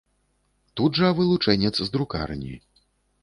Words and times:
Тут 0.79 0.91
жа 1.01 1.11
вылучэнец 1.19 1.73
з 1.81 1.87
друкарні. 1.97 2.53